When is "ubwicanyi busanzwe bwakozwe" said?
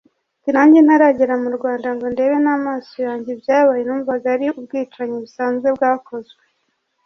4.59-6.43